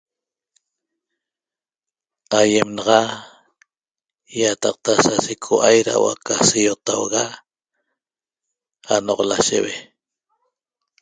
Aýem 2.39 2.69
naxa 2.75 3.01
ýataqta 4.39 4.91
sa 5.05 5.13
secoua'ai 5.25 5.77
da 5.87 5.93
huo'o 5.97 6.13
aca 6.15 6.35
seiotauga 6.49 7.23
anoq 8.95 9.19
lasheue 9.29 9.73